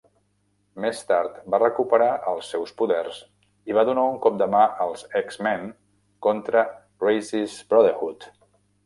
Més 0.83 0.99
tard, 1.09 1.33
va 1.53 1.57
recuperar 1.63 2.07
els 2.31 2.47
seus 2.53 2.71
poders 2.81 3.19
i 3.73 3.77
va 3.79 3.83
donar 3.89 4.05
un 4.13 4.17
cop 4.23 4.39
de 4.43 4.47
mà 4.55 4.63
als 4.87 5.05
X-Men 5.21 5.69
contra 6.29 6.65
Raze's 7.05 7.61
Brotherhood. 7.75 8.27